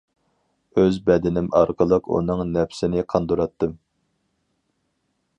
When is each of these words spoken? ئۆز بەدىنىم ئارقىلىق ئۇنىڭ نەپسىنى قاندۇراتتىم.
ئۆز 0.83 0.95
بەدىنىم 1.09 1.49
ئارقىلىق 1.59 2.09
ئۇنىڭ 2.15 2.41
نەپسىنى 2.53 3.03
قاندۇراتتىم. 3.13 3.77